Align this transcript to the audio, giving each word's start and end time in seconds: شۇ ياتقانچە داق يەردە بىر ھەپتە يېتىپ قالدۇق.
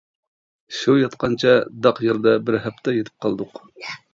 شۇ 0.77 0.95
ياتقانچە 0.99 1.53
داق 1.87 2.03
يەردە 2.07 2.35
بىر 2.49 2.61
ھەپتە 2.67 2.99
يېتىپ 2.99 3.25
قالدۇق. 3.27 3.63